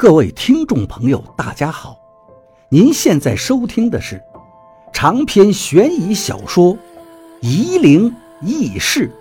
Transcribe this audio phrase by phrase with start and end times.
[0.00, 1.94] 各位听众朋友，大家好！
[2.70, 4.18] 您现在收听的是
[4.94, 6.72] 长篇悬疑小说
[7.42, 8.10] 《夷陵
[8.40, 9.12] 轶事》，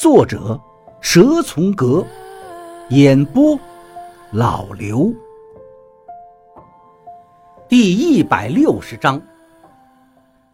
[0.00, 0.58] 作者
[1.02, 2.02] 蛇从阁，
[2.88, 3.60] 演播
[4.32, 5.12] 老刘。
[7.68, 9.20] 第一百六十章，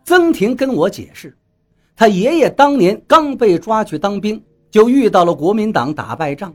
[0.03, 1.39] 曾婷跟我解释，
[1.95, 4.43] 他爷爷当年刚被抓去当兵，
[4.73, 6.53] 就遇到了国民党打败仗。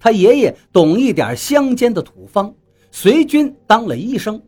[0.00, 2.54] 他爷爷懂一点乡间的土方，
[2.90, 4.40] 随军当了医生，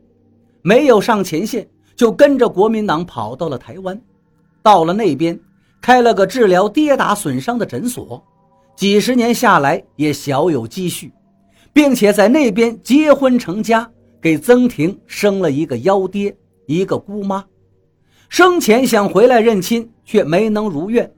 [0.62, 4.00] 没有上前线，就跟着国民党跑到了台湾。
[4.62, 5.38] 到了那边，
[5.80, 8.22] 开了个治疗跌打损伤的诊所，
[8.76, 11.12] 几十年下来也小有积蓄，
[11.72, 16.36] 并且在那边结婚成家，给曾婷生了一个幺爹，
[16.66, 17.44] 一个姑妈。
[18.28, 21.10] 生前想回来认亲，却没能如愿。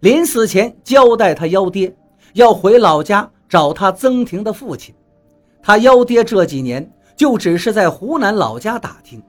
[0.00, 1.94] 临死前交代他幺爹，
[2.32, 3.30] 要回老家。
[3.48, 4.94] 找他曾婷的父亲，
[5.62, 9.22] 他幺爹这几年就只是在湖南老家打听，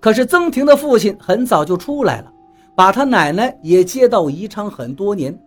[0.00, 2.32] 可是曾婷的父亲很早就出来了，
[2.74, 5.38] 把他奶奶也接到宜昌很多年，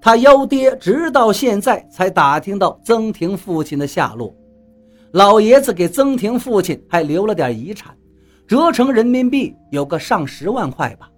[0.00, 4.34] 他幺爹直到现在才打听到曾婷父亲的下落。
[5.12, 7.96] 老爷子给曾婷父亲还留了点遗产，
[8.46, 11.10] 折成人民币有个上十万块吧，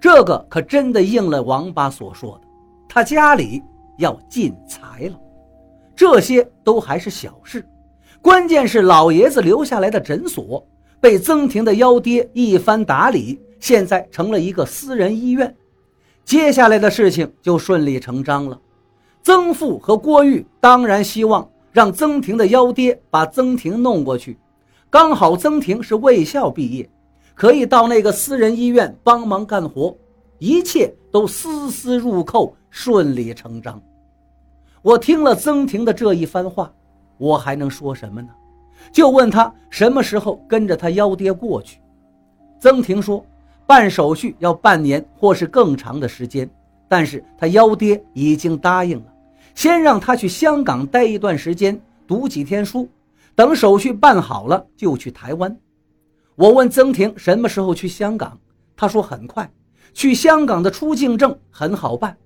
[0.00, 2.46] 这个可真的应了王八所说的，
[2.88, 3.62] 他家里
[3.98, 5.18] 要进财了。
[6.00, 7.62] 这些都还是小事，
[8.22, 10.66] 关键是老爷子留下来的诊所
[10.98, 15.54] 被曾婷的幺爹一番打理，现在成了一个私人医院。
[16.24, 18.58] 接下来的事情就顺理成章了。
[19.22, 24.38] 曾父和郭玉当然希望让曾婷的幺爹把曾婷弄过去，
[24.88, 26.88] 刚好曾婷是卫校毕业，
[27.34, 29.94] 可以到那个私人医院帮忙干活，
[30.38, 33.78] 一切都丝丝入扣，顺理成章。
[34.82, 36.72] 我听了曾婷的这一番话，
[37.18, 38.28] 我还能说什么呢？
[38.90, 41.78] 就问他什么时候跟着他幺爹过去。
[42.58, 43.22] 曾婷说，
[43.66, 46.48] 办手续要半年或是更长的时间，
[46.88, 49.12] 但是他幺爹已经答应了，
[49.54, 52.88] 先让他去香港待一段时间，读几天书，
[53.34, 55.54] 等手续办好了就去台湾。
[56.36, 58.38] 我问曾婷什么时候去香港，
[58.74, 59.50] 他说很快，
[59.92, 62.16] 去香港的出境证很好办，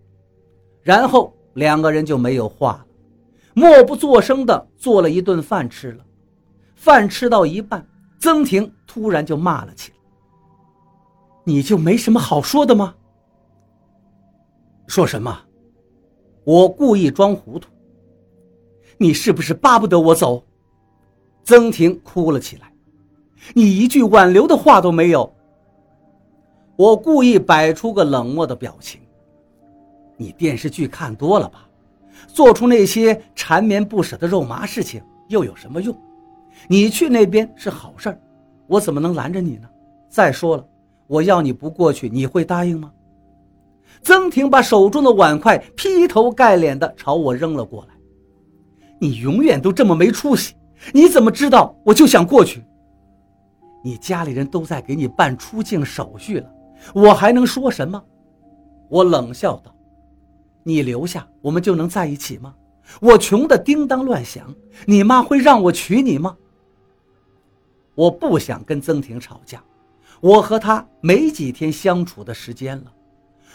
[0.82, 1.34] 然后。
[1.54, 2.86] 两个人就没有话了，
[3.54, 6.04] 默不作声的做了一顿饭吃了。
[6.74, 7.86] 饭吃到一半，
[8.18, 9.96] 曾婷突然就骂了起来
[11.44, 12.94] ：“你就没什么好说的吗？”
[14.86, 15.40] 说什么？
[16.44, 17.70] 我故意装糊涂。
[18.98, 20.44] 你是不是巴不得我走？
[21.42, 22.70] 曾婷哭了起来。
[23.54, 25.34] 你一句挽留的话都没有。
[26.76, 29.00] 我故意摆出个冷漠的表情。
[30.16, 31.68] 你电视剧看多了吧？
[32.28, 35.96] 做出那些缠绵不舍的肉麻事情又有什么用？
[36.68, 38.18] 你去那边是好事儿，
[38.66, 39.68] 我怎么能拦着你呢？
[40.08, 40.66] 再说了，
[41.06, 42.92] 我要你不过去，你会答应吗？
[44.02, 47.94] 曾婷把手中的碗筷劈头盖脸的朝我扔了过来。
[48.98, 50.54] 你永远都这么没出息！
[50.92, 52.62] 你怎么知道我就想过去？
[53.82, 56.48] 你家里人都在给你办出境手续了，
[56.94, 58.02] 我还能说什么？
[58.88, 59.73] 我冷笑道。
[60.64, 62.54] 你留下，我们就能在一起吗？
[63.00, 64.54] 我穷的叮当乱响，
[64.86, 66.36] 你妈会让我娶你吗？
[67.94, 69.62] 我不想跟曾婷吵架，
[70.20, 72.92] 我和她没几天相处的时间了。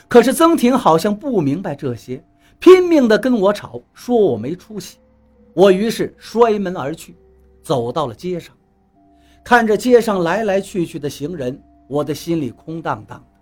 [0.07, 2.23] 可是曾婷好像不明白这些，
[2.57, 4.97] 拼命的跟我吵，说我没出息。
[5.53, 7.15] 我于是摔门而去，
[7.61, 8.55] 走到了街上，
[9.43, 13.39] 看着街上来来去去的行人，我的心里空荡荡的。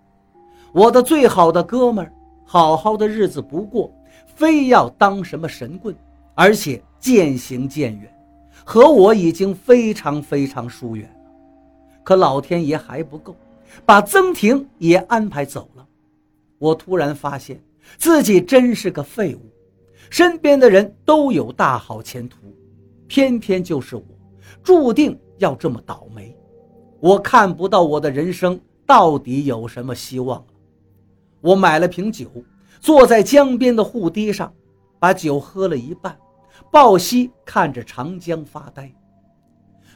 [0.72, 2.12] 我的最好的哥们儿。
[2.50, 3.92] 好好的日子不过，
[4.24, 5.94] 非要当什么神棍，
[6.34, 8.10] 而且渐行渐远，
[8.64, 11.30] 和我已经非常非常疏远了。
[12.02, 13.36] 可老天爷还不够，
[13.84, 15.86] 把曾婷也安排走了。
[16.56, 17.62] 我突然发现
[17.98, 19.40] 自己真是个废物，
[20.08, 22.38] 身边的人都有大好前途，
[23.06, 24.02] 偏偏就是我，
[24.62, 26.34] 注定要这么倒霉。
[26.98, 30.46] 我看不到我的人生到底有什么希望了。
[31.40, 32.30] 我买了瓶酒，
[32.80, 34.52] 坐在江边的护堤上，
[34.98, 36.16] 把酒喝了一半，
[36.70, 38.92] 抱膝看着长江发呆。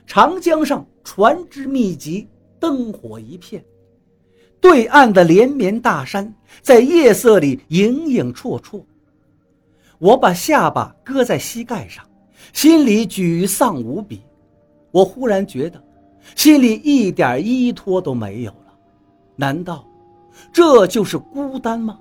[0.06, 2.28] 长江上船只密集，
[2.60, 3.64] 灯火一片，
[4.60, 8.82] 对岸的连绵大山在夜色里影影绰绰。
[9.98, 12.04] 我把下巴搁在膝盖上，
[12.52, 14.22] 心里沮丧无比。
[14.90, 15.82] 我忽然觉得，
[16.36, 18.74] 心里一点依托都没有了。
[19.36, 19.84] 难道？
[20.52, 21.98] 这就是孤单吗？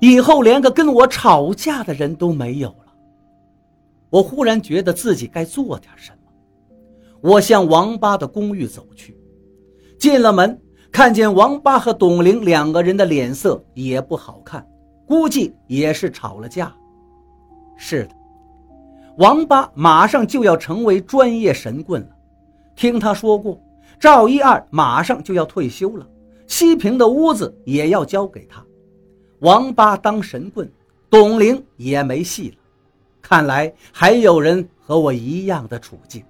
[0.00, 2.92] 以后连个跟我吵架的人都没有了。
[4.10, 6.18] 我忽然觉得自己该做点什么。
[7.20, 9.16] 我向王八的公寓走去。
[9.98, 10.60] 进了门，
[10.92, 14.64] 看见王八和董玲两个人的脸色也不好看，
[15.06, 16.72] 估计也是吵了架。
[17.76, 18.10] 是的，
[19.16, 22.08] 王八马上就要成为专业神棍了。
[22.76, 23.60] 听他说过，
[23.98, 26.06] 赵一二马上就要退休了，
[26.48, 28.64] 西平的屋子也要交给他。
[29.40, 30.68] 王八当神棍，
[31.08, 32.56] 董玲也没戏了。
[33.22, 36.24] 看来还有人和我一样的处境。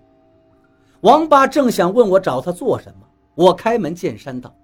[1.00, 4.54] 王八正想问我找他做什么，我开门见山道：“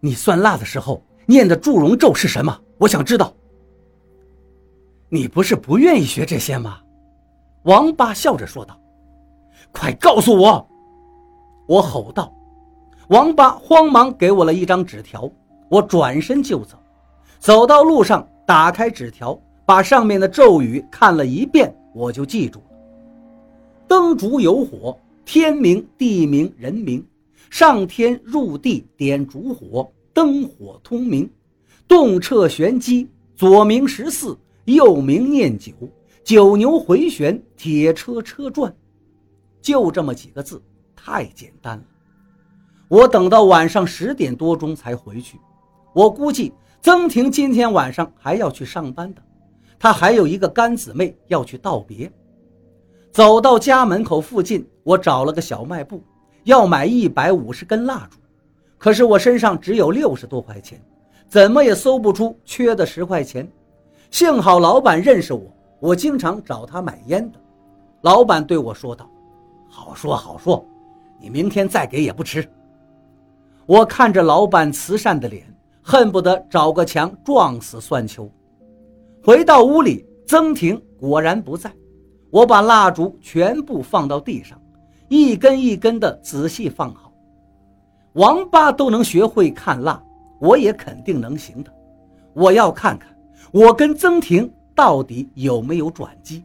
[0.00, 2.58] 你算蜡的时候念的祝融咒是什么？
[2.78, 3.34] 我想知道。”
[5.10, 6.80] 你不是不愿意学这些吗？
[7.64, 8.80] 王八笑着说道
[9.72, 10.68] ：“快告诉我！”
[11.66, 12.32] 我吼道。
[13.08, 15.30] 王八慌忙给我了一张纸条，
[15.70, 16.76] 我转身就走。
[17.38, 22.64] 走到路上，打开纸条，把上面的咒语看了一遍，我就记住了：
[23.86, 27.02] 灯烛有火，天明地明人明，
[27.48, 31.30] 上天入地点烛火，灯火通明，
[31.86, 35.72] 动彻玄机，左明十四，右明念九，
[36.24, 38.70] 九牛回旋，铁车车转，
[39.62, 40.60] 就这么几个字，
[40.94, 41.84] 太简单了。
[42.88, 45.38] 我等到晚上十点多钟才回去，
[45.92, 46.52] 我估计。
[46.80, 49.20] 曾婷今天晚上还要去上班的，
[49.80, 52.10] 她还有一个干姊妹要去道别。
[53.10, 56.00] 走到家门口附近，我找了个小卖部，
[56.44, 58.16] 要买一百五十根蜡烛，
[58.78, 60.80] 可是我身上只有六十多块钱，
[61.28, 63.46] 怎么也搜不出缺的十块钱。
[64.12, 65.42] 幸好老板认识我，
[65.80, 67.40] 我经常找他买烟的。
[68.02, 69.10] 老板对我说道
[69.68, 70.64] ：“好说好说，
[71.20, 72.48] 你明天再给也不迟。”
[73.68, 75.46] 我看着老板慈善的脸。
[75.90, 78.30] 恨不得找个墙撞死算秋。
[79.24, 81.72] 回到屋里，曾婷果然不在。
[82.28, 84.60] 我把蜡烛全部放到地上，
[85.08, 87.10] 一根一根的仔细放好。
[88.12, 89.98] 王八都能学会看蜡，
[90.38, 91.72] 我也肯定能行的。
[92.34, 93.08] 我要看看
[93.50, 96.44] 我跟曾婷到底有没有转机。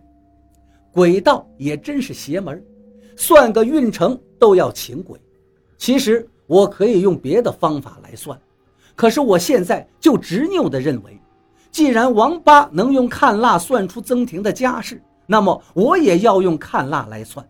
[0.93, 2.63] 鬼道也真是邪门，
[3.17, 5.19] 算个运程都要请鬼。
[5.77, 8.39] 其实我可以用别的方法来算。
[8.95, 11.19] 可是我现在就执拗地认为，
[11.71, 17.43] 既然王八能用看蜡算出曾婷的家世，那么我也要用看蜡来算。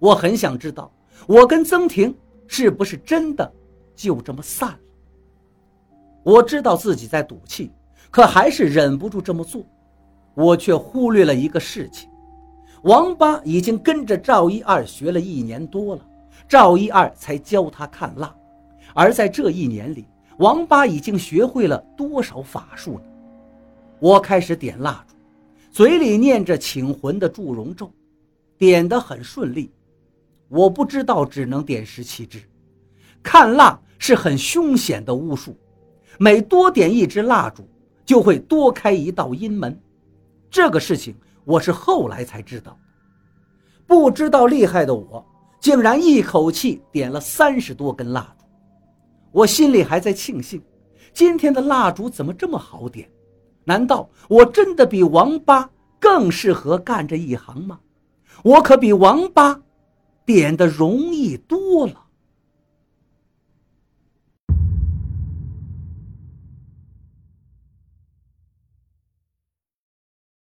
[0.00, 0.90] 我很想知道，
[1.28, 2.12] 我跟曾婷
[2.48, 3.52] 是不是真的
[3.94, 4.78] 就这么散了？
[6.24, 7.70] 我知道自己在赌气，
[8.10, 9.62] 可还是忍不住这么做。
[10.34, 12.10] 我却忽略了一个事情：
[12.82, 16.02] 王八已经跟着赵一二学了一年多了，
[16.48, 18.34] 赵一二才教他看蜡，
[18.94, 20.06] 而在这一年里。
[20.38, 23.04] 王八已经学会了多少法术呢？
[24.00, 25.14] 我开始点蜡烛，
[25.70, 27.92] 嘴里念着请魂的祝融咒，
[28.58, 29.70] 点得很顺利。
[30.48, 32.42] 我不知道只能点十七支。
[33.22, 35.56] 看蜡是很凶险的巫术，
[36.18, 37.68] 每多点一支蜡烛，
[38.04, 39.78] 就会多开一道阴门。
[40.50, 41.14] 这个事情
[41.44, 42.76] 我是后来才知道。
[43.86, 45.24] 不知道厉害的我，
[45.62, 48.44] 竟然一口气点了三十多根蜡烛。
[49.30, 50.60] 我心里还在庆幸，
[51.14, 53.08] 今天的蜡烛怎么这么好点？
[53.64, 55.70] 难道我真的比王八
[56.00, 57.78] 更适合干这一行吗？
[58.42, 59.62] 我可比王八
[60.26, 62.01] 点的容易多了。